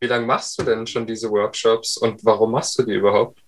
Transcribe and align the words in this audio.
Wie 0.00 0.06
lange 0.06 0.26
machst 0.26 0.58
du 0.60 0.64
denn 0.64 0.86
schon 0.86 1.06
diese 1.06 1.30
Workshops 1.30 1.96
und 1.96 2.24
warum 2.24 2.52
machst 2.52 2.78
du 2.78 2.82
die 2.82 2.94
überhaupt? 2.94 3.40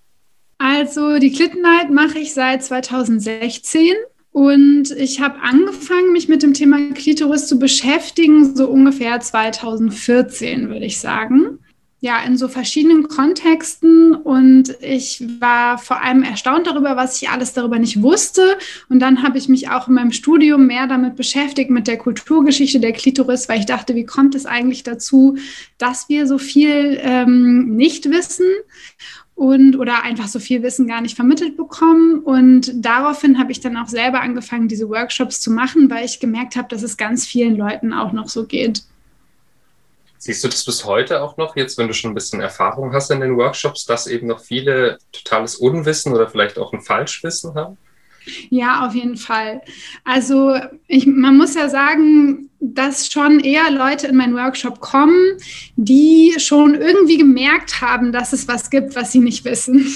Also 0.59 1.19
die 1.19 1.33
Clittenlight 1.33 1.91
mache 1.91 2.19
ich 2.19 2.35
seit 2.35 2.65
2016 2.65 3.95
und 4.33 4.91
ich 4.93 5.21
habe 5.21 5.41
angefangen, 5.41 6.13
mich 6.13 6.29
mit 6.29 6.43
dem 6.43 6.55
Thema 6.55 6.93
Klitoris 6.95 7.47
zu 7.47 7.59
beschäftigen, 7.59 8.57
so 8.57 8.69
ungefähr 8.69 9.21
2014, 9.21 10.69
würde 10.69 10.87
ich 10.87 11.01
sagen 11.01 11.61
ja, 12.01 12.23
in 12.23 12.37
so 12.37 12.47
verschiedenen 12.47 13.09
Kontexten 13.09 14.15
und 14.15 14.77
ich 14.81 15.21
war 15.41 15.79
vor 15.79 16.01
allem 16.01 16.23
erstaunt 16.23 16.69
darüber, 16.69 16.97
was 16.97 17.21
ich 17.21 17.29
alles 17.29 17.55
darüber 17.55 17.81
nicht 17.81 18.03
wusste. 18.03 18.57
Und 18.89 19.01
dann 19.01 19.25
habe 19.25 19.37
ich 19.37 19.49
mich 19.49 19.69
auch 19.69 19.89
in 19.89 19.95
meinem 19.95 20.13
Studium 20.13 20.69
mehr 20.69 20.87
damit 20.87 21.17
beschäftigt, 21.17 21.71
mit 21.71 21.89
der 21.89 21.99
Kulturgeschichte 21.99 22.79
der 22.79 22.93
Klitoris, 22.93 23.49
weil 23.49 23.59
ich 23.59 23.67
dachte, 23.67 23.97
wie 23.97 24.07
kommt 24.07 24.37
es 24.37 24.47
eigentlich 24.47 24.85
dazu, 24.85 25.39
dass 25.79 26.09
wir 26.09 26.29
so 26.29 26.39
viel 26.39 26.99
ähm, 27.03 27.75
nicht 27.75 28.09
wissen? 28.11 28.47
und 29.35 29.77
oder 29.77 30.03
einfach 30.03 30.27
so 30.27 30.41
viel 30.41 30.65
Wissen 30.65 30.89
gar 30.89 31.01
nicht 31.01 31.15
vermittelt 31.15 31.57
bekommen. 31.57 32.19
Und 32.19 32.73
daraufhin 32.75 33.39
habe 33.39 33.53
ich 33.53 33.61
dann 33.61 33.77
auch 33.77 33.87
selber 33.87 34.21
angefangen, 34.21 34.67
diese 34.67 34.89
Workshops 34.89 35.41
zu 35.41 35.53
machen, 35.53 35.89
weil 35.91 36.05
ich 36.05 36.19
gemerkt 36.19 36.57
habe, 36.57 36.67
dass 36.67 36.83
es 36.83 36.97
ganz 36.97 37.25
vielen 37.25 37.57
Leuten 37.57 37.93
auch 37.93 38.13
noch 38.13 38.29
so 38.29 38.47
geht. 38.47 38.83
Siehst 40.19 40.43
du 40.43 40.49
das 40.49 40.65
bis 40.65 40.85
heute 40.85 41.23
auch 41.23 41.37
noch, 41.37 41.57
jetzt 41.57 41.79
wenn 41.79 41.87
du 41.87 41.95
schon 41.95 42.11
ein 42.11 42.15
bisschen 42.15 42.41
Erfahrung 42.41 42.93
hast 42.93 43.11
in 43.11 43.21
den 43.21 43.37
Workshops, 43.37 43.85
dass 43.85 44.07
eben 44.07 44.27
noch 44.27 44.41
viele 44.41 44.99
totales 45.13 45.57
Unwissen 45.57 46.13
oder 46.13 46.29
vielleicht 46.29 46.59
auch 46.59 46.73
ein 46.73 46.83
Falschwissen 46.83 47.55
haben? 47.55 47.79
Ja, 48.51 48.87
auf 48.87 48.95
jeden 48.95 49.17
Fall. 49.17 49.63
Also 50.05 50.59
ich, 50.87 51.07
man 51.07 51.37
muss 51.37 51.55
ja 51.55 51.69
sagen, 51.69 52.51
dass 52.61 53.11
schon 53.11 53.39
eher 53.41 53.71
Leute 53.71 54.09
in 54.09 54.17
meinen 54.17 54.35
Workshop 54.35 54.81
kommen, 54.81 55.37
die 55.77 56.35
schon 56.39 56.75
irgendwie 56.75 57.17
gemerkt 57.17 57.81
haben, 57.81 58.11
dass 58.11 58.33
es 58.33 58.49
was 58.49 58.71
gibt, 58.71 58.97
was 58.97 59.13
sie 59.13 59.21
nicht 59.21 59.45
wissen. 59.45 59.87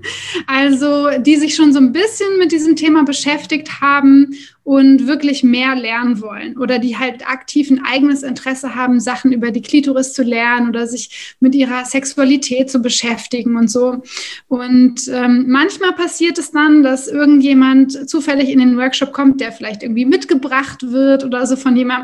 also 0.46 1.08
die 1.18 1.36
sich 1.36 1.54
schon 1.54 1.72
so 1.72 1.78
ein 1.78 1.92
bisschen 1.92 2.38
mit 2.38 2.52
diesem 2.52 2.76
Thema 2.76 3.04
beschäftigt 3.04 3.80
haben 3.80 4.34
und 4.64 5.08
wirklich 5.08 5.42
mehr 5.42 5.74
lernen 5.74 6.20
wollen 6.20 6.56
oder 6.56 6.78
die 6.78 6.96
halt 6.96 7.28
aktiv 7.28 7.68
ein 7.70 7.82
eigenes 7.84 8.22
Interesse 8.22 8.76
haben, 8.76 9.00
Sachen 9.00 9.32
über 9.32 9.50
die 9.50 9.62
Klitoris 9.62 10.12
zu 10.12 10.22
lernen 10.22 10.68
oder 10.68 10.86
sich 10.86 11.34
mit 11.40 11.54
ihrer 11.54 11.84
Sexualität 11.84 12.70
zu 12.70 12.80
beschäftigen 12.80 13.56
und 13.56 13.68
so. 13.70 14.02
Und 14.46 15.08
ähm, 15.08 15.46
manchmal 15.48 15.92
passiert 15.94 16.38
es 16.38 16.52
dann, 16.52 16.84
dass 16.84 17.08
irgendjemand 17.08 18.08
zufällig 18.08 18.50
in 18.50 18.60
den 18.60 18.76
Workshop 18.76 19.12
kommt, 19.12 19.40
der 19.40 19.50
vielleicht 19.50 19.82
irgendwie 19.82 20.04
mitgebracht 20.04 20.92
wird 20.92 21.24
oder 21.24 21.44
so 21.46 21.56
von 21.56 21.76
jemandem, 21.76 22.01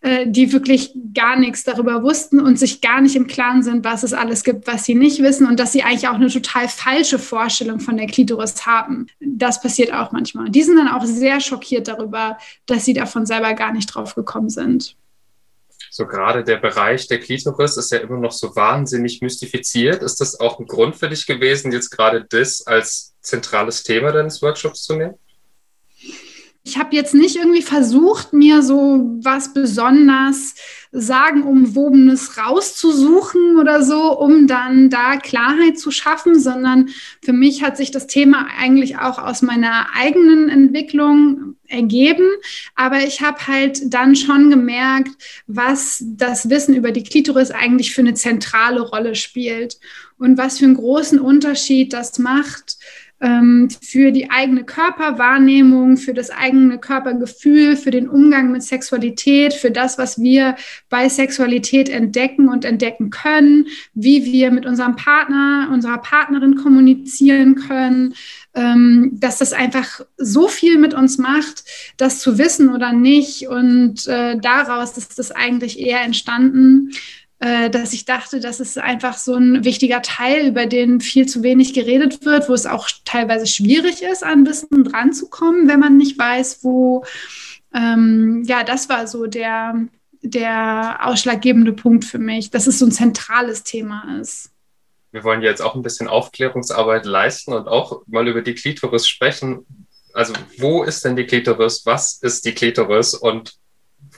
äh, 0.00 0.26
die 0.26 0.52
wirklich 0.52 0.92
gar 1.14 1.36
nichts 1.36 1.64
darüber 1.64 2.02
wussten 2.02 2.40
und 2.40 2.58
sich 2.58 2.80
gar 2.80 3.00
nicht 3.00 3.16
im 3.16 3.26
Klaren 3.26 3.62
sind, 3.62 3.84
was 3.84 4.02
es 4.02 4.12
alles 4.12 4.44
gibt, 4.44 4.66
was 4.66 4.84
sie 4.84 4.94
nicht 4.94 5.22
wissen 5.22 5.46
und 5.46 5.58
dass 5.60 5.72
sie 5.72 5.82
eigentlich 5.82 6.08
auch 6.08 6.14
eine 6.14 6.28
total 6.28 6.68
falsche 6.68 7.18
Vorstellung 7.18 7.80
von 7.80 7.96
der 7.96 8.06
Klitoris 8.06 8.66
haben. 8.66 9.06
Das 9.20 9.60
passiert 9.60 9.92
auch 9.92 10.12
manchmal. 10.12 10.50
Die 10.50 10.62
sind 10.62 10.76
dann 10.76 10.88
auch 10.88 11.04
sehr 11.04 11.40
schockiert 11.40 11.88
darüber, 11.88 12.38
dass 12.66 12.84
sie 12.84 12.94
davon 12.94 13.26
selber 13.26 13.54
gar 13.54 13.72
nicht 13.72 13.86
drauf 13.86 14.14
gekommen 14.14 14.50
sind. 14.50 14.96
So 15.90 16.06
gerade 16.06 16.42
der 16.42 16.56
Bereich 16.56 17.06
der 17.06 17.20
Klitoris 17.20 17.76
ist 17.76 17.92
ja 17.92 17.98
immer 17.98 18.18
noch 18.18 18.32
so 18.32 18.56
wahnsinnig 18.56 19.22
mystifiziert. 19.22 20.02
Ist 20.02 20.20
das 20.20 20.40
auch 20.40 20.58
ein 20.58 20.66
Grund 20.66 20.96
für 20.96 21.08
dich 21.08 21.24
gewesen, 21.24 21.70
jetzt 21.70 21.90
gerade 21.90 22.26
das 22.28 22.66
als 22.66 23.14
zentrales 23.20 23.84
Thema 23.84 24.10
deines 24.10 24.42
Workshops 24.42 24.82
zu 24.82 24.96
nehmen? 24.96 25.14
Ich 26.66 26.78
habe 26.78 26.96
jetzt 26.96 27.12
nicht 27.12 27.36
irgendwie 27.36 27.60
versucht, 27.60 28.32
mir 28.32 28.62
so 28.62 29.18
was 29.20 29.52
besonders 29.52 30.54
sagenumwobenes 30.92 32.38
rauszusuchen 32.38 33.58
oder 33.58 33.82
so, 33.82 34.18
um 34.18 34.46
dann 34.46 34.88
da 34.88 35.16
Klarheit 35.16 35.78
zu 35.78 35.90
schaffen, 35.90 36.40
sondern 36.40 36.88
für 37.22 37.34
mich 37.34 37.62
hat 37.62 37.76
sich 37.76 37.90
das 37.90 38.06
Thema 38.06 38.46
eigentlich 38.58 38.96
auch 38.96 39.18
aus 39.18 39.42
meiner 39.42 39.88
eigenen 39.94 40.48
Entwicklung 40.48 41.56
ergeben. 41.66 42.28
Aber 42.76 43.04
ich 43.04 43.20
habe 43.20 43.46
halt 43.46 43.92
dann 43.92 44.16
schon 44.16 44.48
gemerkt, 44.48 45.10
was 45.46 46.02
das 46.06 46.48
Wissen 46.48 46.74
über 46.74 46.92
die 46.92 47.02
Klitoris 47.02 47.50
eigentlich 47.50 47.92
für 47.92 48.00
eine 48.00 48.14
zentrale 48.14 48.80
Rolle 48.80 49.16
spielt 49.16 49.78
und 50.16 50.38
was 50.38 50.60
für 50.60 50.64
einen 50.64 50.76
großen 50.76 51.18
Unterschied 51.18 51.92
das 51.92 52.18
macht 52.18 52.78
für 53.80 54.10
die 54.10 54.30
eigene 54.30 54.64
Körperwahrnehmung, 54.64 55.96
für 55.96 56.12
das 56.12 56.30
eigene 56.30 56.78
Körpergefühl, 56.78 57.76
für 57.76 57.90
den 57.90 58.08
Umgang 58.08 58.52
mit 58.52 58.62
Sexualität, 58.62 59.54
für 59.54 59.70
das, 59.70 59.96
was 59.98 60.20
wir 60.20 60.56
bei 60.90 61.08
Sexualität 61.08 61.88
entdecken 61.88 62.48
und 62.48 62.64
entdecken 62.64 63.10
können, 63.10 63.68
wie 63.94 64.24
wir 64.26 64.50
mit 64.50 64.66
unserem 64.66 64.96
Partner, 64.96 65.70
unserer 65.72 65.98
Partnerin 65.98 66.56
kommunizieren 66.56 67.54
können, 67.54 68.14
ähm, 68.54 69.12
dass 69.14 69.38
das 69.38 69.52
einfach 69.52 70.02
so 70.16 70.48
viel 70.48 70.78
mit 70.78 70.94
uns 70.94 71.18
macht, 71.18 71.64
das 71.96 72.20
zu 72.20 72.38
wissen 72.38 72.68
oder 72.74 72.92
nicht. 72.92 73.48
Und 73.48 74.06
äh, 74.06 74.38
daraus 74.38 74.96
ist 74.96 75.18
das 75.18 75.30
eigentlich 75.30 75.78
eher 75.78 76.02
entstanden. 76.02 76.90
Äh, 77.44 77.68
dass 77.68 77.92
ich 77.92 78.06
dachte, 78.06 78.40
das 78.40 78.58
ist 78.58 78.78
einfach 78.78 79.18
so 79.18 79.34
ein 79.34 79.64
wichtiger 79.64 80.00
Teil, 80.00 80.46
über 80.46 80.64
den 80.64 81.02
viel 81.02 81.26
zu 81.26 81.42
wenig 81.42 81.74
geredet 81.74 82.24
wird, 82.24 82.48
wo 82.48 82.54
es 82.54 82.64
auch 82.64 82.88
teilweise 83.04 83.46
schwierig 83.46 84.00
ist, 84.00 84.24
an 84.24 84.46
Wissen 84.46 84.84
dran 84.84 85.12
zu 85.12 85.28
kommen, 85.28 85.68
wenn 85.68 85.78
man 85.78 85.98
nicht 85.98 86.18
weiß, 86.18 86.60
wo. 86.62 87.04
Ähm, 87.74 88.44
ja, 88.46 88.64
das 88.64 88.88
war 88.88 89.06
so 89.06 89.26
der, 89.26 89.78
der 90.22 91.00
ausschlaggebende 91.02 91.74
Punkt 91.74 92.06
für 92.06 92.18
mich, 92.18 92.50
dass 92.50 92.66
es 92.66 92.78
so 92.78 92.86
ein 92.86 92.92
zentrales 92.92 93.62
Thema 93.62 94.18
ist. 94.22 94.50
Wir 95.10 95.22
wollen 95.22 95.42
jetzt 95.42 95.60
auch 95.60 95.74
ein 95.74 95.82
bisschen 95.82 96.08
Aufklärungsarbeit 96.08 97.04
leisten 97.04 97.52
und 97.52 97.68
auch 97.68 98.04
mal 98.06 98.26
über 98.26 98.40
die 98.40 98.54
Klitoris 98.54 99.06
sprechen. 99.06 99.66
Also, 100.14 100.32
wo 100.56 100.82
ist 100.82 101.04
denn 101.04 101.14
die 101.14 101.26
Klitoris? 101.26 101.84
Was 101.84 102.22
ist 102.22 102.46
die 102.46 102.54
Klitoris 102.54 103.12
und 103.12 103.52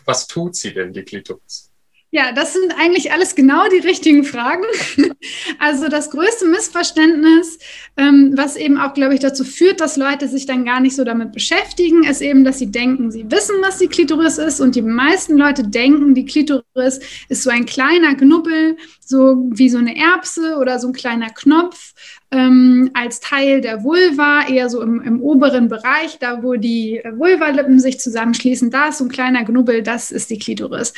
was 0.05 0.29
tut 0.29 0.55
sie 0.55 0.73
denn, 0.73 0.93
die 0.93 1.03
Klitoris? 1.03 1.73
Ja, 2.13 2.33
das 2.33 2.53
sind 2.53 2.73
eigentlich 2.79 3.13
alles 3.13 3.35
genau 3.35 3.69
die 3.69 3.87
richtigen 3.87 4.25
Fragen. 4.25 4.65
Also 5.59 5.89
das 5.89 6.11
größte 6.11 6.47
Missverständnis, 6.47 7.59
ähm, 7.97 8.33
was 8.37 8.57
eben 8.57 8.79
auch, 8.79 8.95
glaube 8.95 9.15
ich, 9.15 9.21
dazu 9.21 9.45
führt, 9.45 9.81
dass 9.81 9.97
Leute 9.97 10.29
sich 10.29 10.47
dann 10.47 10.65
gar 10.65 10.81
nicht 10.81 10.95
so 10.95 11.03
damit 11.03 11.33
beschäftigen, 11.33 12.05
ist 12.05 12.21
eben, 12.21 12.45
dass 12.45 12.59
sie 12.59 12.71
denken, 12.71 13.11
sie 13.11 13.31
wissen, 13.31 13.57
was 13.61 13.79
die 13.79 13.89
Klitoris 13.89 14.39
ist. 14.39 14.61
Und 14.61 14.77
die 14.77 14.83
meisten 14.83 15.37
Leute 15.37 15.65
denken, 15.65 16.15
die 16.15 16.27
Klitoris 16.27 17.01
ist 17.29 17.43
so 17.43 17.51
ein 17.51 17.67
kleiner 17.67 18.15
Knubbel, 18.15 18.77
so 19.01 19.49
wie 19.51 19.69
so 19.69 19.79
eine 19.79 19.97
Erbse 19.97 20.57
oder 20.61 20.79
so 20.79 20.89
ein 20.89 20.93
kleiner 20.93 21.31
Knopf 21.31 21.95
ähm, 22.33 22.91
als 22.95 23.21
Teil 23.21 23.61
der 23.61 23.85
Vulva, 23.85 24.47
eher 24.49 24.69
so 24.69 24.83
im, 24.83 25.01
im 25.01 25.23
oberen 25.23 25.69
Bereich, 25.69 26.19
da 26.19 26.43
wo 26.43 26.55
die 26.55 27.01
Vulvalippen 27.17 27.79
sich 27.79 28.01
zusammenschließen, 28.01 28.71
da 28.71 28.89
ist 28.89 28.99
so 28.99 29.05
ein 29.05 29.11
kleiner 29.11 29.45
Knubbel, 29.45 29.83
das 29.83 30.11
ist 30.11 30.31
die 30.31 30.39
Klitoris. 30.39 30.93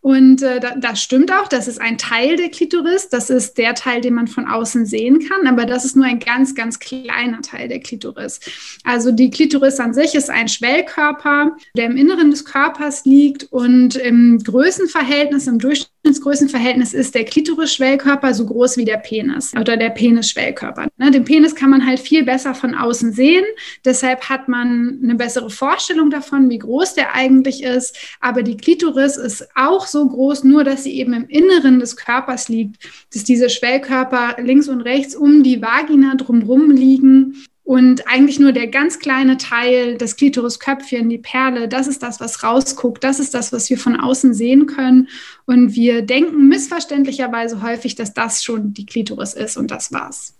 Und 0.00 0.42
äh, 0.42 0.60
das 0.78 1.02
stimmt 1.02 1.32
auch, 1.32 1.48
das 1.48 1.66
ist 1.66 1.80
ein 1.80 1.98
Teil 1.98 2.36
der 2.36 2.50
Klitoris, 2.50 3.08
das 3.08 3.28
ist 3.28 3.58
der 3.58 3.74
Teil, 3.74 4.00
den 4.00 4.14
man 4.14 4.28
von 4.28 4.46
außen 4.46 4.86
sehen 4.86 5.18
kann, 5.28 5.46
aber 5.48 5.66
das 5.66 5.84
ist 5.84 5.96
nur 5.96 6.04
ein 6.04 6.20
ganz, 6.20 6.54
ganz 6.54 6.78
kleiner 6.78 7.42
Teil 7.42 7.68
der 7.68 7.80
Klitoris. 7.80 8.40
Also 8.84 9.10
die 9.10 9.30
Klitoris 9.30 9.80
an 9.80 9.94
sich 9.94 10.14
ist 10.14 10.30
ein 10.30 10.48
Schwellkörper, 10.48 11.56
der 11.76 11.86
im 11.86 11.96
Inneren 11.96 12.30
des 12.30 12.44
Körpers 12.44 13.04
liegt 13.04 13.44
und 13.52 13.96
im 13.96 14.38
Größenverhältnis, 14.38 15.48
im 15.48 15.58
Durchschnittsgrößenverhältnis 16.08 16.94
ist 16.94 17.14
der 17.14 17.24
Klitoris-Schwellkörper 17.24 18.32
so 18.32 18.46
groß 18.46 18.78
wie 18.78 18.84
der 18.84 18.96
Penis 18.96 19.52
oder 19.54 19.76
der 19.76 19.90
Penis-Schwellkörper. 19.90 20.58
Körper. 20.58 20.88
Ne? 20.96 21.10
Den 21.10 21.24
Penis 21.24 21.54
kann 21.54 21.70
man 21.70 21.86
halt 21.86 22.00
viel 22.00 22.24
besser 22.24 22.54
von 22.54 22.74
außen 22.74 23.12
sehen. 23.12 23.44
Deshalb 23.84 24.28
hat 24.28 24.48
man 24.48 25.00
eine 25.02 25.14
bessere 25.14 25.50
Vorstellung 25.50 26.10
davon, 26.10 26.48
wie 26.48 26.58
groß 26.58 26.94
der 26.94 27.14
eigentlich 27.14 27.62
ist. 27.62 27.96
Aber 28.20 28.42
die 28.42 28.56
Klitoris 28.56 29.16
ist 29.16 29.48
auch 29.54 29.86
so 29.86 30.08
groß, 30.08 30.44
nur 30.44 30.64
dass 30.64 30.84
sie 30.84 30.98
eben 30.98 31.12
im 31.12 31.28
Inneren 31.28 31.80
des 31.80 31.96
Körpers 31.96 32.48
liegt, 32.48 32.82
dass 33.12 33.24
diese 33.24 33.50
Schwellkörper 33.50 34.36
links 34.42 34.68
und 34.68 34.80
rechts 34.80 35.14
um 35.14 35.42
die 35.42 35.60
Vagina 35.60 36.14
drumherum 36.14 36.70
liegen. 36.70 37.44
Und 37.68 38.08
eigentlich 38.08 38.40
nur 38.40 38.52
der 38.52 38.68
ganz 38.68 38.98
kleine 38.98 39.36
Teil, 39.36 39.98
das 39.98 40.16
Klitorisköpfchen, 40.16 41.10
die 41.10 41.18
Perle, 41.18 41.68
das 41.68 41.86
ist 41.86 42.02
das, 42.02 42.18
was 42.18 42.42
rausguckt. 42.42 43.04
Das 43.04 43.20
ist 43.20 43.34
das, 43.34 43.52
was 43.52 43.68
wir 43.68 43.76
von 43.76 44.00
außen 44.00 44.32
sehen 44.32 44.64
können. 44.64 45.10
Und 45.44 45.74
wir 45.74 46.00
denken 46.00 46.48
missverständlicherweise 46.48 47.60
häufig, 47.60 47.94
dass 47.94 48.14
das 48.14 48.42
schon 48.42 48.72
die 48.72 48.86
Klitoris 48.86 49.34
ist 49.34 49.58
und 49.58 49.70
das 49.70 49.92
war's. 49.92 50.34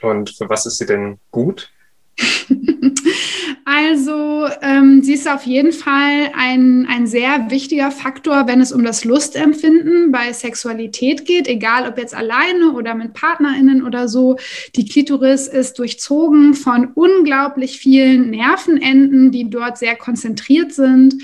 Und 0.00 0.30
für 0.30 0.48
was 0.48 0.64
ist 0.64 0.78
sie 0.78 0.86
denn 0.86 1.18
gut? 1.32 1.70
Also, 3.64 4.48
ähm, 4.60 5.02
sie 5.02 5.14
ist 5.14 5.28
auf 5.28 5.44
jeden 5.44 5.72
Fall 5.72 6.32
ein, 6.36 6.86
ein 6.88 7.06
sehr 7.06 7.50
wichtiger 7.50 7.92
Faktor, 7.92 8.48
wenn 8.48 8.60
es 8.60 8.72
um 8.72 8.84
das 8.84 9.04
Lustempfinden 9.04 10.10
bei 10.10 10.32
Sexualität 10.32 11.24
geht, 11.26 11.46
egal 11.46 11.88
ob 11.88 11.96
jetzt 11.96 12.14
alleine 12.14 12.72
oder 12.72 12.94
mit 12.94 13.14
PartnerInnen 13.14 13.84
oder 13.84 14.08
so. 14.08 14.36
Die 14.74 14.84
Klitoris 14.84 15.46
ist 15.46 15.78
durchzogen 15.78 16.54
von 16.54 16.88
unglaublich 16.94 17.78
vielen 17.78 18.30
Nervenenden, 18.30 19.30
die 19.30 19.48
dort 19.48 19.78
sehr 19.78 19.94
konzentriert 19.94 20.72
sind. 20.72 21.14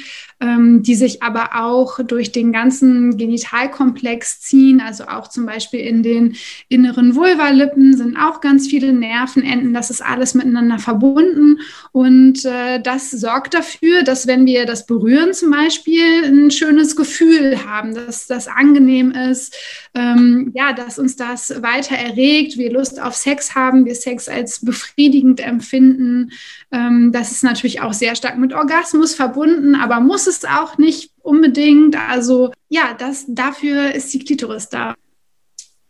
Ähm, 0.40 0.82
die 0.82 0.94
sich 0.94 1.22
aber 1.22 1.50
auch 1.60 1.98
durch 2.00 2.30
den 2.30 2.52
ganzen 2.52 3.16
Genitalkomplex 3.16 4.40
ziehen, 4.40 4.80
also 4.80 5.04
auch 5.04 5.28
zum 5.28 5.46
Beispiel 5.46 5.80
in 5.80 6.02
den 6.02 6.36
inneren 6.68 7.16
Vulvalippen 7.16 7.96
sind 7.96 8.16
auch 8.16 8.40
ganz 8.40 8.68
viele 8.68 8.92
Nervenenden. 8.92 9.74
Das 9.74 9.90
ist 9.90 10.00
alles 10.02 10.34
miteinander 10.34 10.78
verbunden 10.78 11.58
und 11.92 12.44
äh, 12.44 12.80
das 12.80 13.10
sorgt 13.10 13.54
dafür, 13.54 14.02
dass 14.02 14.26
wenn 14.26 14.46
wir 14.46 14.64
das 14.64 14.86
berühren 14.86 15.34
zum 15.34 15.50
Beispiel, 15.50 16.24
ein 16.24 16.50
schönes 16.50 16.94
Gefühl 16.94 17.64
haben, 17.66 17.94
dass 17.94 18.26
das 18.26 18.46
angenehm 18.46 19.10
ist, 19.10 19.56
ähm, 19.94 20.52
ja, 20.54 20.72
dass 20.72 20.98
uns 20.98 21.16
das 21.16 21.62
weiter 21.62 21.96
erregt, 21.96 22.56
wir 22.56 22.72
Lust 22.72 23.00
auf 23.02 23.14
Sex 23.14 23.54
haben, 23.54 23.86
wir 23.86 23.94
Sex 23.94 24.28
als 24.28 24.64
befriedigend 24.64 25.40
empfinden. 25.40 26.30
Ähm, 26.70 27.10
das 27.12 27.32
ist 27.32 27.42
natürlich 27.42 27.80
auch 27.80 27.92
sehr 27.92 28.14
stark 28.14 28.38
mit 28.38 28.52
Orgasmus 28.52 29.14
verbunden, 29.14 29.74
aber 29.74 29.98
muss 30.00 30.27
es 30.28 30.44
auch 30.44 30.78
nicht 30.78 31.10
unbedingt. 31.22 31.96
Also 31.96 32.52
ja, 32.68 32.94
das, 32.94 33.24
dafür 33.28 33.94
ist 33.94 34.12
die 34.14 34.20
Klitoris 34.20 34.68
da. 34.68 34.94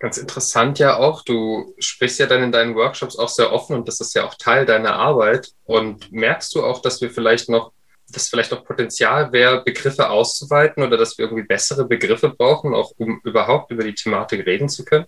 Ganz 0.01 0.17
interessant 0.17 0.79
ja 0.79 0.97
auch, 0.97 1.23
du 1.23 1.75
sprichst 1.79 2.21
ja 2.21 2.27
dann 2.27 2.43
in 2.43 2.53
deinen 2.53 2.77
Workshops 2.77 3.19
auch 3.19 3.29
sehr 3.29 3.53
offen 3.53 3.75
und 3.75 3.89
das 3.89 4.01
ist 4.01 4.15
ja 4.15 4.25
auch 4.25 4.35
Teil 4.35 4.65
deiner 4.65 4.95
Arbeit. 4.95 5.51
Und 5.65 6.13
merkst 6.13 6.55
du 6.55 6.63
auch, 6.63 6.81
dass 6.81 7.01
wir 7.01 7.11
vielleicht 7.11 7.49
noch, 7.49 7.73
dass 8.09 8.29
vielleicht 8.29 8.53
noch 8.53 8.65
Potenzial 8.65 9.33
wäre, 9.33 9.65
Begriffe 9.65 10.09
auszuweiten 10.09 10.85
oder 10.85 10.97
dass 10.97 11.19
wir 11.19 11.25
irgendwie 11.25 11.47
bessere 11.47 11.85
Begriffe 11.85 12.31
brauchen, 12.31 12.75
auch 12.75 12.93
um 12.97 13.21
überhaupt 13.25 13.73
über 13.73 13.83
die 13.83 13.95
Thematik 13.95 14.47
reden 14.47 14.69
zu 14.69 14.85
können? 14.85 15.07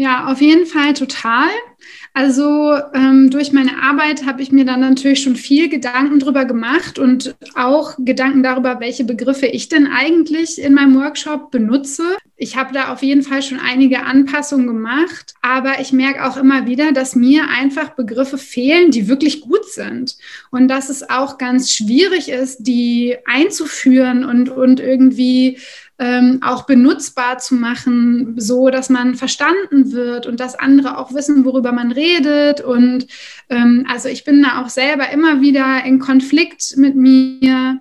Ja, 0.00 0.28
auf 0.28 0.40
jeden 0.40 0.64
Fall 0.64 0.94
total. 0.94 1.48
Also 2.14 2.72
ähm, 2.94 3.30
durch 3.30 3.52
meine 3.52 3.82
Arbeit 3.82 4.26
habe 4.26 4.42
ich 4.42 4.52
mir 4.52 4.64
dann 4.64 4.78
natürlich 4.78 5.20
schon 5.20 5.34
viel 5.34 5.68
Gedanken 5.68 6.20
darüber 6.20 6.44
gemacht 6.44 7.00
und 7.00 7.34
auch 7.56 7.96
Gedanken 7.98 8.44
darüber, 8.44 8.78
welche 8.78 9.02
Begriffe 9.02 9.46
ich 9.46 9.68
denn 9.68 9.88
eigentlich 9.88 10.62
in 10.62 10.74
meinem 10.74 10.94
Workshop 10.94 11.50
benutze. 11.50 12.04
Ich 12.36 12.56
habe 12.56 12.72
da 12.72 12.92
auf 12.92 13.02
jeden 13.02 13.22
Fall 13.24 13.42
schon 13.42 13.58
einige 13.58 14.04
Anpassungen 14.04 14.68
gemacht, 14.68 15.34
aber 15.42 15.80
ich 15.80 15.92
merke 15.92 16.24
auch 16.24 16.36
immer 16.36 16.68
wieder, 16.68 16.92
dass 16.92 17.16
mir 17.16 17.48
einfach 17.48 17.96
Begriffe 17.96 18.38
fehlen, 18.38 18.92
die 18.92 19.08
wirklich 19.08 19.40
gut 19.40 19.64
sind 19.64 20.16
und 20.52 20.68
dass 20.68 20.90
es 20.90 21.10
auch 21.10 21.38
ganz 21.38 21.72
schwierig 21.72 22.28
ist, 22.28 22.58
die 22.60 23.16
einzuführen 23.26 24.24
und, 24.24 24.48
und 24.48 24.78
irgendwie 24.78 25.58
ähm, 25.98 26.40
auch 26.42 26.64
benutzbar 26.64 27.38
zu 27.38 27.54
machen, 27.54 28.34
so 28.38 28.70
dass 28.70 28.88
man 28.88 29.16
verstanden 29.16 29.92
wird 29.92 30.26
und 30.26 30.38
dass 30.38 30.54
andere 30.54 30.98
auch 30.98 31.12
wissen, 31.12 31.44
worüber 31.44 31.72
man 31.72 31.90
redet. 31.90 32.60
Und 32.60 33.06
ähm, 33.48 33.86
also 33.90 34.08
ich 34.08 34.24
bin 34.24 34.42
da 34.42 34.62
auch 34.62 34.68
selber 34.68 35.10
immer 35.10 35.40
wieder 35.40 35.84
in 35.84 35.98
Konflikt 35.98 36.76
mit 36.76 36.94
mir 36.94 37.80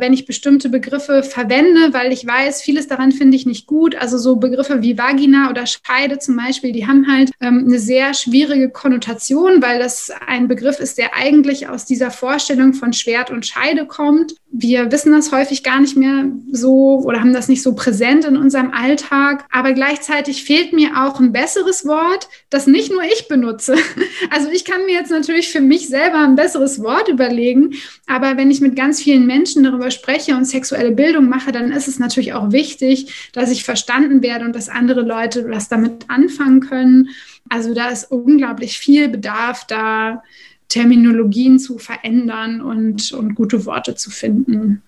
wenn 0.00 0.12
ich 0.12 0.26
bestimmte 0.26 0.68
Begriffe 0.68 1.22
verwende, 1.22 1.92
weil 1.92 2.12
ich 2.12 2.26
weiß, 2.26 2.62
vieles 2.62 2.88
daran 2.88 3.12
finde 3.12 3.36
ich 3.36 3.46
nicht 3.46 3.66
gut. 3.66 3.94
Also 3.94 4.18
so 4.18 4.36
Begriffe 4.36 4.82
wie 4.82 4.98
Vagina 4.98 5.50
oder 5.50 5.64
Scheide 5.66 6.18
zum 6.18 6.36
Beispiel, 6.36 6.72
die 6.72 6.86
haben 6.86 7.06
halt 7.10 7.30
ähm, 7.40 7.64
eine 7.66 7.78
sehr 7.78 8.12
schwierige 8.14 8.70
Konnotation, 8.70 9.62
weil 9.62 9.78
das 9.78 10.10
ein 10.26 10.48
Begriff 10.48 10.80
ist, 10.80 10.98
der 10.98 11.14
eigentlich 11.14 11.68
aus 11.68 11.84
dieser 11.84 12.10
Vorstellung 12.10 12.74
von 12.74 12.92
Schwert 12.92 13.30
und 13.30 13.46
Scheide 13.46 13.86
kommt. 13.86 14.34
Wir 14.50 14.90
wissen 14.90 15.12
das 15.12 15.30
häufig 15.30 15.62
gar 15.62 15.80
nicht 15.80 15.96
mehr 15.96 16.24
so 16.50 17.00
oder 17.04 17.20
haben 17.20 17.32
das 17.32 17.48
nicht 17.48 17.62
so 17.62 17.74
präsent 17.74 18.24
in 18.24 18.36
unserem 18.36 18.72
Alltag. 18.72 19.44
Aber 19.52 19.72
gleichzeitig 19.74 20.42
fehlt 20.42 20.72
mir 20.72 21.04
auch 21.04 21.20
ein 21.20 21.32
besseres 21.32 21.86
Wort, 21.86 22.28
das 22.50 22.66
nicht 22.66 22.90
nur 22.90 23.02
ich 23.04 23.28
benutze. 23.28 23.76
Also 24.30 24.50
ich 24.50 24.64
kann 24.64 24.84
mir 24.84 24.92
jetzt 24.94 25.10
natürlich 25.10 25.48
für 25.48 25.60
mich 25.60 25.88
selber 25.88 26.18
ein 26.18 26.34
besseres 26.34 26.82
Wort 26.82 27.08
überlegen, 27.08 27.74
aber 28.06 28.36
wenn 28.36 28.50
ich 28.50 28.60
mit 28.60 28.76
ganz 28.76 29.02
vielen 29.02 29.26
Menschen 29.26 29.64
darüber 29.70 29.90
spreche 29.90 30.36
und 30.36 30.44
sexuelle 30.44 30.92
Bildung 30.92 31.28
mache, 31.28 31.52
dann 31.52 31.72
ist 31.72 31.88
es 31.88 31.98
natürlich 31.98 32.32
auch 32.32 32.52
wichtig, 32.52 33.30
dass 33.32 33.50
ich 33.50 33.64
verstanden 33.64 34.22
werde 34.22 34.44
und 34.44 34.54
dass 34.54 34.68
andere 34.68 35.02
Leute 35.02 35.48
was 35.48 35.68
damit 35.68 36.08
anfangen 36.08 36.60
können. 36.60 37.10
Also 37.48 37.74
da 37.74 37.88
ist 37.88 38.10
unglaublich 38.10 38.78
viel 38.78 39.08
Bedarf, 39.08 39.66
da 39.66 40.22
Terminologien 40.68 41.58
zu 41.58 41.78
verändern 41.78 42.60
und, 42.60 43.12
und 43.12 43.34
gute 43.34 43.64
Worte 43.64 43.94
zu 43.94 44.10
finden. 44.10 44.82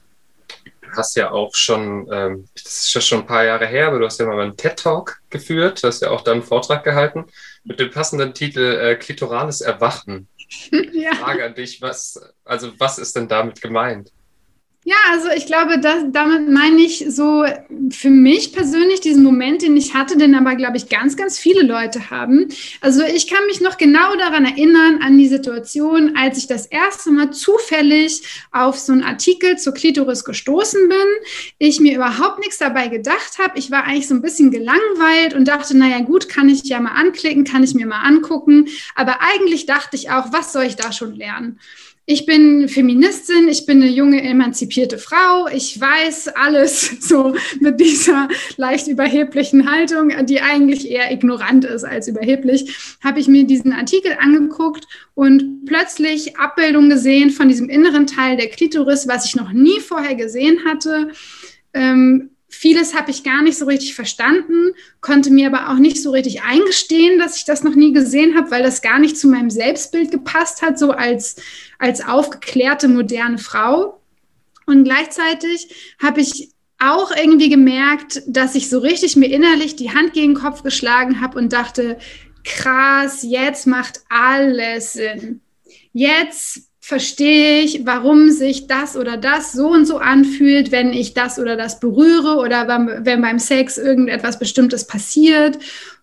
Du 0.83 0.97
hast 0.97 1.17
ja 1.17 1.31
auch 1.31 1.55
schon, 1.55 2.09
ähm, 2.13 2.49
das 2.55 2.85
ist 2.85 2.95
ja 2.95 3.01
schon 3.01 3.21
ein 3.21 3.27
paar 3.27 3.45
Jahre 3.45 3.67
her, 3.67 3.87
aber 3.87 4.01
du 4.01 4.07
hast 4.07 4.19
ja 4.19 4.27
mal 4.27 4.41
einen 4.41 4.57
TED-Talk 4.57 5.21
geführt, 5.31 5.83
du 5.83 5.89
hast 5.89 6.03
ja 6.03 6.11
auch 6.11 6.23
dann 6.23 6.35
einen 6.35 6.43
Vortrag 6.43 6.83
gehalten 6.85 7.27
mit 7.65 7.79
dem 7.79 7.91
passenden 7.91 8.35
Titel 8.35 8.61
äh, 8.61 8.97
Klitorales 8.97 9.61
Erwachen. 9.61 10.29
ja. 10.93 11.15
Frage 11.15 11.45
an 11.45 11.55
dich, 11.55 11.81
was, 11.81 12.21
also 12.45 12.73
was 12.79 12.99
ist 12.99 13.15
denn 13.17 13.29
damit 13.29 13.63
gemeint? 13.63 14.11
Ja, 14.83 14.97
also 15.11 15.29
ich 15.37 15.45
glaube, 15.45 15.79
das, 15.79 16.05
damit 16.11 16.49
meine 16.49 16.81
ich 16.81 17.05
so 17.11 17.45
für 17.91 18.09
mich 18.09 18.55
persönlich 18.55 19.03
diesen 19.03 19.23
Moment, 19.23 19.61
den 19.61 19.77
ich 19.77 19.93
hatte, 19.93 20.17
den 20.17 20.35
aber, 20.35 20.55
glaube 20.57 20.79
ich, 20.79 20.89
ganz, 20.89 21.19
ganz 21.19 21.39
viele 21.39 21.63
Leute 21.63 22.11
haben. 22.11 22.49
Also 22.81 23.03
ich 23.03 23.29
kann 23.29 23.45
mich 23.47 23.61
noch 23.61 23.77
genau 23.77 24.17
daran 24.17 24.47
erinnern, 24.47 25.01
an 25.03 25.19
die 25.19 25.29
Situation, 25.29 26.17
als 26.17 26.39
ich 26.39 26.47
das 26.47 26.65
erste 26.65 27.11
Mal 27.11 27.31
zufällig 27.31 28.23
auf 28.53 28.79
so 28.79 28.95
einen 28.95 29.03
Artikel 29.03 29.59
zur 29.59 29.75
Klitoris 29.75 30.25
gestoßen 30.25 30.89
bin. 30.89 31.09
Ich 31.59 31.79
mir 31.79 31.95
überhaupt 31.95 32.39
nichts 32.39 32.57
dabei 32.57 32.89
gedacht 32.89 33.39
habe. 33.39 33.59
Ich 33.59 33.71
war 33.71 33.85
eigentlich 33.85 34.09
so 34.09 34.15
ein 34.15 34.23
bisschen 34.23 34.51
gelangweilt 34.51 35.35
und 35.35 35.47
dachte, 35.47 35.77
naja 35.77 36.01
gut, 36.01 36.31
kann 36.31 36.49
ich 36.49 36.65
ja 36.65 36.81
mal 36.81 36.93
anklicken, 36.93 37.45
kann 37.45 37.63
ich 37.63 37.75
mir 37.75 37.87
mal 37.87 38.01
angucken. 38.01 38.67
Aber 38.95 39.19
eigentlich 39.21 39.67
dachte 39.67 39.97
ich 39.97 40.11
auch, 40.11 40.33
was 40.33 40.55
soll 40.55 40.65
ich 40.65 40.77
da 40.77 40.91
schon 40.91 41.15
lernen? 41.15 41.61
Ich 42.11 42.27
bin 42.27 42.69
Feministin, 42.69 43.47
ich 43.47 43.67
bin 43.67 43.81
eine 43.81 43.89
junge, 43.89 44.21
emanzipierte 44.21 44.99
Frau, 44.99 45.47
ich 45.47 45.81
weiß 45.81 46.27
alles 46.35 46.97
so 47.01 47.37
mit 47.61 47.79
dieser 47.79 48.29
leicht 48.57 48.89
überheblichen 48.89 49.71
Haltung, 49.71 50.13
die 50.27 50.41
eigentlich 50.41 50.91
eher 50.91 51.13
ignorant 51.13 51.65
ist 51.65 51.85
als 51.85 52.09
überheblich, 52.09 52.97
habe 53.01 53.21
ich 53.21 53.29
mir 53.29 53.45
diesen 53.45 53.73
Artikel 53.73 54.17
angeguckt 54.19 54.89
und 55.15 55.65
plötzlich 55.67 56.37
Abbildungen 56.37 56.91
gesehen 56.91 57.31
von 57.31 57.47
diesem 57.47 57.69
inneren 57.69 58.09
Teil 58.09 58.37
der 58.37 58.49
Klitoris, 58.49 59.07
was 59.07 59.27
ich 59.27 59.37
noch 59.37 59.53
nie 59.53 59.79
vorher 59.79 60.17
gesehen 60.17 60.65
hatte. 60.67 61.13
Ähm, 61.73 62.31
Vieles 62.53 62.95
habe 62.95 63.13
ich 63.13 63.23
gar 63.23 63.43
nicht 63.43 63.57
so 63.57 63.65
richtig 63.65 63.95
verstanden, 63.95 64.73
konnte 65.01 65.31
mir 65.31 65.47
aber 65.47 65.71
auch 65.71 65.79
nicht 65.79 66.03
so 66.03 66.11
richtig 66.11 66.43
eingestehen, 66.43 67.19
dass 67.19 67.37
ich 67.37 67.45
das 67.45 67.63
noch 67.63 67.77
nie 67.77 67.93
gesehen 67.93 68.37
habe, 68.37 68.51
weil 68.51 68.65
das 68.65 68.83
gar 68.83 68.99
nicht 68.99 69.17
zu 69.17 69.29
meinem 69.29 69.51
Selbstbild 69.51 70.11
gepasst 70.11 70.61
hat, 70.61 70.77
so 70.77 70.91
als, 70.91 71.37
als 71.79 72.05
aufgeklärte, 72.05 72.89
moderne 72.89 73.39
Frau. 73.39 74.01
Und 74.67 74.83
gleichzeitig 74.83 75.95
habe 76.03 76.21
ich 76.21 76.51
auch 76.81 77.13
irgendwie 77.15 77.51
gemerkt, 77.51 78.23
dass 78.27 78.57
ich 78.57 78.69
so 78.69 78.81
richtig 78.81 79.15
mir 79.15 79.31
innerlich 79.31 79.77
die 79.77 79.93
Hand 79.93 80.13
gegen 80.13 80.35
den 80.35 80.43
Kopf 80.43 80.65
geschlagen 80.65 81.21
habe 81.21 81.39
und 81.39 81.53
dachte, 81.53 81.99
krass, 82.45 83.23
jetzt 83.23 83.69
macht 83.69 84.01
alles 84.09 84.95
Sinn. 84.95 85.41
Jetzt 85.93 86.70
verstehe 86.91 87.61
ich, 87.61 87.87
warum 87.87 88.33
sich 88.33 88.67
das 88.67 88.97
oder 88.97 89.17
das 89.17 89.53
so 89.53 89.69
und 89.69 89.87
so 89.87 89.99
anfühlt, 89.99 90.73
wenn 90.73 90.93
ich 90.93 91.15
das 91.15 91.39
oder 91.39 91.55
das 91.57 91.79
berühre 91.79 92.39
oder 92.39 92.67
wenn 93.05 93.23
beim 93.23 93.39
Sex 93.39 93.79
irgendetwas 93.79 94.41
Bestimmtes 94.41 94.89
passiert 94.89 95.57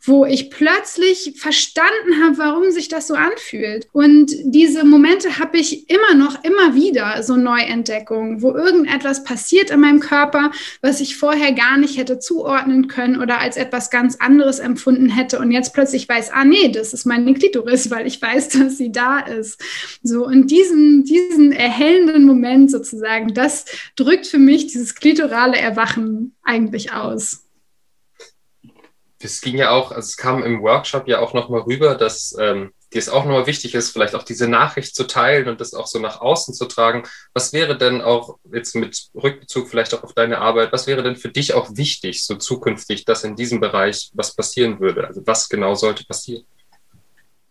wo 0.03 0.25
ich 0.25 0.49
plötzlich 0.49 1.33
verstanden 1.37 2.23
habe, 2.23 2.37
warum 2.37 2.71
sich 2.71 2.87
das 2.87 3.07
so 3.07 3.15
anfühlt. 3.15 3.87
Und 3.91 4.31
diese 4.43 4.85
Momente 4.85 5.39
habe 5.39 5.57
ich 5.57 5.89
immer 5.89 6.13
noch, 6.15 6.43
immer 6.43 6.75
wieder, 6.75 7.23
so 7.23 7.35
Neuentdeckungen, 7.35 8.41
wo 8.41 8.53
irgendetwas 8.53 9.23
passiert 9.23 9.69
in 9.69 9.79
meinem 9.79 9.99
Körper, 9.99 10.51
was 10.81 11.01
ich 11.01 11.17
vorher 11.17 11.53
gar 11.53 11.77
nicht 11.77 11.97
hätte 11.97 12.19
zuordnen 12.19 12.87
können 12.87 13.21
oder 13.21 13.39
als 13.39 13.57
etwas 13.57 13.89
ganz 13.89 14.15
anderes 14.17 14.59
empfunden 14.59 15.09
hätte 15.09 15.39
und 15.39 15.51
jetzt 15.51 15.73
plötzlich 15.73 16.07
weiß, 16.07 16.31
ah 16.31 16.45
nee, 16.45 16.69
das 16.69 16.93
ist 16.93 17.05
meine 17.05 17.33
Klitoris, 17.33 17.91
weil 17.91 18.07
ich 18.07 18.21
weiß, 18.21 18.49
dass 18.59 18.77
sie 18.77 18.91
da 18.91 19.19
ist. 19.19 19.61
So, 20.03 20.25
und 20.25 20.51
diesen, 20.51 21.03
diesen 21.03 21.51
erhellenden 21.51 22.25
Moment 22.25 22.71
sozusagen, 22.71 23.33
das 23.33 23.65
drückt 23.95 24.27
für 24.27 24.39
mich 24.39 24.67
dieses 24.67 24.95
klitorale 24.95 25.57
Erwachen 25.57 26.35
eigentlich 26.43 26.93
aus 26.93 27.46
es 29.19 29.41
ging 29.41 29.57
ja 29.57 29.71
auch, 29.71 29.91
also 29.91 30.05
es 30.05 30.17
kam 30.17 30.43
im 30.43 30.61
Workshop 30.61 31.07
ja 31.07 31.19
auch 31.19 31.33
nochmal 31.33 31.61
rüber, 31.61 31.95
dass 31.95 32.35
ähm, 32.39 32.71
dir 32.93 32.99
es 32.99 33.09
auch 33.09 33.25
nochmal 33.25 33.47
wichtig 33.47 33.75
ist, 33.75 33.91
vielleicht 33.91 34.15
auch 34.15 34.23
diese 34.23 34.47
Nachricht 34.47 34.95
zu 34.95 35.05
teilen 35.05 35.49
und 35.49 35.59
das 35.59 35.73
auch 35.73 35.87
so 35.87 35.99
nach 35.99 36.21
außen 36.21 36.53
zu 36.53 36.65
tragen. 36.65 37.03
Was 37.33 37.51
wäre 37.51 37.77
denn 37.77 38.01
auch 38.01 38.37
jetzt 38.51 38.75
mit 38.75 39.09
Rückbezug 39.15 39.69
vielleicht 39.69 39.93
auch 39.93 40.03
auf 40.03 40.13
deine 40.13 40.39
Arbeit, 40.39 40.71
was 40.71 40.87
wäre 40.87 41.03
denn 41.03 41.15
für 41.15 41.29
dich 41.29 41.53
auch 41.53 41.69
wichtig, 41.75 42.25
so 42.25 42.35
zukünftig, 42.35 43.05
dass 43.05 43.23
in 43.23 43.35
diesem 43.35 43.59
Bereich 43.59 44.11
was 44.13 44.35
passieren 44.35 44.79
würde? 44.79 45.07
Also 45.07 45.21
was 45.25 45.49
genau 45.49 45.75
sollte 45.75 46.05
passieren? 46.05 46.45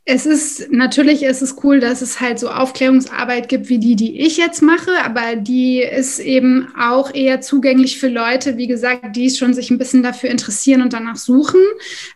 Es 0.09 0.25
ist 0.25 0.71
natürlich 0.71 1.25
ist 1.25 1.43
es 1.43 1.57
cool, 1.65 1.81
dass 1.81 2.01
es 2.01 2.21
halt 2.21 2.39
so 2.39 2.49
Aufklärungsarbeit 2.49 3.49
gibt 3.49 3.69
wie 3.69 3.79
die, 3.79 3.97
die 3.97 4.21
ich 4.21 4.37
jetzt 4.37 4.63
mache, 4.63 4.93
aber 5.05 5.35
die 5.35 5.81
ist 5.81 6.21
eben 6.21 6.69
auch 6.79 7.13
eher 7.13 7.41
zugänglich 7.41 7.99
für 7.99 8.07
Leute, 8.07 8.57
wie 8.57 8.69
gesagt, 8.69 9.17
die 9.17 9.29
schon 9.31 9.53
sich 9.53 9.69
ein 9.73 9.79
bisschen 9.79 10.05
dafür 10.05 10.31
interessieren 10.31 10.83
und 10.83 10.93
danach 10.93 11.17
suchen. 11.17 11.61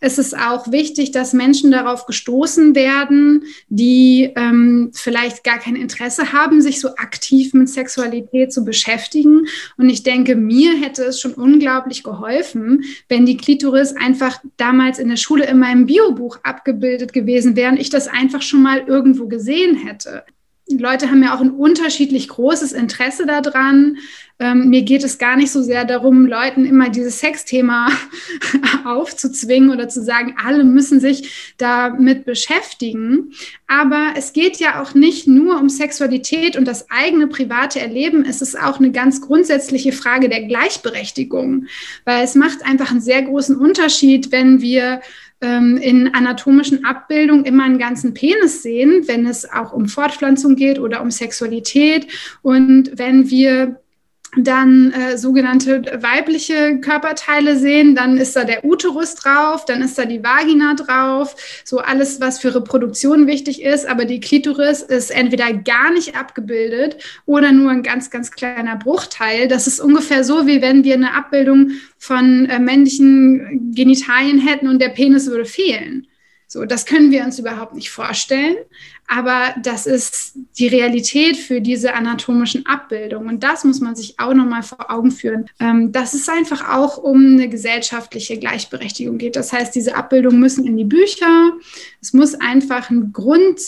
Es 0.00 0.18
ist 0.18 0.38
auch 0.38 0.70
wichtig, 0.70 1.10
dass 1.10 1.32
Menschen 1.32 1.72
darauf 1.72 2.06
gestoßen 2.06 2.76
werden, 2.76 3.42
die 3.68 4.30
ähm, 4.36 4.92
vielleicht 4.94 5.42
gar 5.42 5.58
kein 5.58 5.74
Interesse 5.74 6.32
haben, 6.32 6.62
sich 6.62 6.78
so 6.78 6.90
aktiv 6.90 7.54
mit 7.54 7.68
Sexualität 7.68 8.52
zu 8.52 8.64
beschäftigen. 8.64 9.48
Und 9.76 9.88
ich 9.88 10.04
denke, 10.04 10.36
mir 10.36 10.76
hätte 10.80 11.02
es 11.02 11.20
schon 11.20 11.34
unglaublich 11.34 12.04
geholfen, 12.04 12.84
wenn 13.08 13.26
die 13.26 13.36
Klitoris 13.36 13.96
einfach 13.96 14.38
damals 14.56 15.00
in 15.00 15.08
der 15.08 15.16
Schule 15.16 15.46
in 15.46 15.58
meinem 15.58 15.86
Biobuch 15.86 16.38
abgebildet 16.44 17.12
gewesen 17.12 17.56
wären 17.56 17.79
ich 17.80 17.90
das 17.90 18.08
einfach 18.08 18.42
schon 18.42 18.62
mal 18.62 18.84
irgendwo 18.86 19.26
gesehen 19.26 19.76
hätte. 19.76 20.24
Die 20.70 20.76
Leute 20.76 21.10
haben 21.10 21.22
ja 21.22 21.34
auch 21.34 21.40
ein 21.40 21.50
unterschiedlich 21.50 22.28
großes 22.28 22.72
Interesse 22.72 23.26
daran. 23.26 23.96
Ähm, 24.38 24.70
mir 24.70 24.82
geht 24.82 25.02
es 25.02 25.18
gar 25.18 25.36
nicht 25.36 25.50
so 25.50 25.62
sehr 25.62 25.84
darum, 25.84 26.26
Leuten 26.26 26.64
immer 26.64 26.90
dieses 26.90 27.18
Sexthema 27.18 27.88
aufzuzwingen 28.84 29.70
oder 29.70 29.88
zu 29.88 30.02
sagen, 30.02 30.36
alle 30.42 30.62
müssen 30.62 31.00
sich 31.00 31.54
damit 31.58 32.24
beschäftigen. 32.24 33.32
Aber 33.66 34.14
es 34.16 34.32
geht 34.32 34.58
ja 34.58 34.80
auch 34.80 34.94
nicht 34.94 35.26
nur 35.26 35.58
um 35.58 35.68
Sexualität 35.68 36.56
und 36.56 36.66
das 36.66 36.88
eigene 36.88 37.26
private 37.26 37.80
Erleben. 37.80 38.24
Es 38.24 38.40
ist 38.40 38.58
auch 38.58 38.78
eine 38.78 38.92
ganz 38.92 39.20
grundsätzliche 39.20 39.92
Frage 39.92 40.28
der 40.28 40.44
Gleichberechtigung, 40.44 41.66
weil 42.04 42.22
es 42.22 42.36
macht 42.36 42.64
einfach 42.64 42.92
einen 42.92 43.00
sehr 43.00 43.22
großen 43.22 43.56
Unterschied, 43.56 44.30
wenn 44.30 44.60
wir 44.60 45.00
ähm, 45.40 45.76
in 45.78 46.14
anatomischen 46.14 46.84
Abbildungen 46.84 47.44
immer 47.44 47.64
einen 47.64 47.78
ganzen 47.78 48.14
Penis 48.14 48.62
sehen, 48.62 49.04
wenn 49.06 49.26
es 49.26 49.50
auch 49.50 49.72
um 49.72 49.88
Fortpflanzung 49.88 50.56
geht 50.56 50.78
oder 50.78 51.00
um 51.00 51.10
Sexualität. 51.10 52.06
Und 52.42 52.90
wenn 52.94 53.30
wir 53.30 53.79
dann 54.36 54.92
äh, 54.92 55.18
sogenannte 55.18 55.82
weibliche 56.00 56.78
Körperteile 56.80 57.56
sehen, 57.56 57.96
dann 57.96 58.16
ist 58.16 58.36
da 58.36 58.44
der 58.44 58.64
Uterus 58.64 59.16
drauf, 59.16 59.64
dann 59.64 59.82
ist 59.82 59.98
da 59.98 60.04
die 60.04 60.22
Vagina 60.22 60.74
drauf, 60.74 61.34
so 61.64 61.78
alles, 61.78 62.20
was 62.20 62.38
für 62.38 62.54
Reproduktion 62.54 63.26
wichtig 63.26 63.62
ist, 63.62 63.86
aber 63.86 64.04
die 64.04 64.20
Klitoris 64.20 64.82
ist 64.82 65.10
entweder 65.10 65.52
gar 65.52 65.92
nicht 65.92 66.16
abgebildet 66.16 66.96
oder 67.26 67.50
nur 67.50 67.70
ein 67.70 67.82
ganz, 67.82 68.10
ganz 68.10 68.30
kleiner 68.30 68.76
Bruchteil. 68.76 69.48
Das 69.48 69.66
ist 69.66 69.80
ungefähr 69.80 70.22
so, 70.22 70.46
wie 70.46 70.62
wenn 70.62 70.84
wir 70.84 70.94
eine 70.94 71.14
Abbildung 71.14 71.72
von 71.98 72.46
äh, 72.46 72.60
männlichen 72.60 73.72
Genitalien 73.74 74.38
hätten 74.38 74.68
und 74.68 74.80
der 74.80 74.90
Penis 74.90 75.26
würde 75.26 75.44
fehlen. 75.44 76.06
So, 76.52 76.64
das 76.64 76.84
können 76.84 77.12
wir 77.12 77.22
uns 77.22 77.38
überhaupt 77.38 77.76
nicht 77.76 77.90
vorstellen, 77.90 78.56
aber 79.06 79.54
das 79.62 79.86
ist 79.86 80.32
die 80.58 80.66
Realität 80.66 81.36
für 81.36 81.60
diese 81.60 81.94
anatomischen 81.94 82.66
Abbildungen. 82.66 83.28
Und 83.28 83.44
das 83.44 83.62
muss 83.62 83.80
man 83.80 83.94
sich 83.94 84.18
auch 84.18 84.34
nochmal 84.34 84.64
vor 84.64 84.90
Augen 84.90 85.12
führen, 85.12 85.46
ähm, 85.60 85.92
dass 85.92 86.12
es 86.12 86.28
einfach 86.28 86.68
auch 86.68 86.98
um 86.98 87.34
eine 87.34 87.48
gesellschaftliche 87.48 88.36
Gleichberechtigung 88.36 89.16
geht. 89.16 89.36
Das 89.36 89.52
heißt, 89.52 89.72
diese 89.76 89.94
Abbildungen 89.94 90.40
müssen 90.40 90.66
in 90.66 90.76
die 90.76 90.84
Bücher. 90.84 91.52
Es 92.02 92.14
muss 92.14 92.34
einfach 92.34 92.90
ein 92.90 93.12
Grund, 93.12 93.60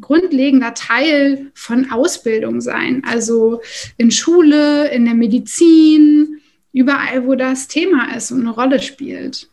grundlegender 0.00 0.74
Teil 0.74 1.50
von 1.54 1.90
Ausbildung 1.90 2.60
sein. 2.60 3.02
Also 3.04 3.60
in 3.96 4.12
Schule, 4.12 4.88
in 4.92 5.04
der 5.04 5.14
Medizin, 5.14 6.40
überall, 6.72 7.26
wo 7.26 7.34
das 7.34 7.66
Thema 7.66 8.14
ist 8.14 8.30
und 8.30 8.42
eine 8.42 8.50
Rolle 8.50 8.80
spielt. 8.80 9.50